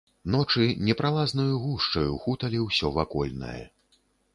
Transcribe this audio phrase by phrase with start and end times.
[0.35, 3.61] Ночы непралазнаю гушчаю хуталі ўсё вакольнае.